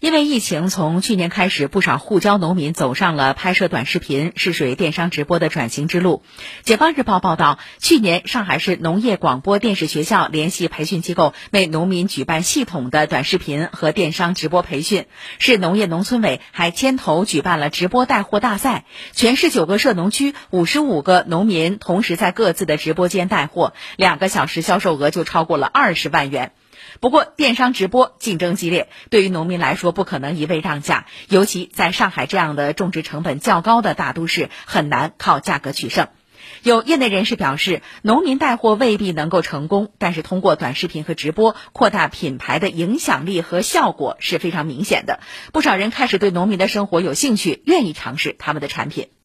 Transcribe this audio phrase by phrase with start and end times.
[0.00, 6.22] 因为疫情，从去年开始，不少沪郊农民走上了拍摄短视频、试水电商直播的转型之路。
[6.62, 15.06] 解放日报报道，去年上海市农业广播电视学校联系培训机构，为农民举办系统的短视频和电商直播培训。
[15.38, 26.52] 市农业农村委还牵头举办了直播带货大赛，全市九个涉农区五十五个农民同时在各自的直播间带货，两个小时销售额就超过了二十万元。
[27.00, 36.08] 不过，电商直播竞争激烈，对于农民来说不可能一味让价，尤其在上海这样的种植成本较高的大都市，很难靠价格取胜。
[36.62, 45.20] 有业内人士表示，农民带货未必能够成功，但是通过短视频和直播扩大品牌的影响力和效果是非常明显的。
[45.52, 49.08] 不少人开始对农民的生活有兴趣，愿意尝试他们的产品。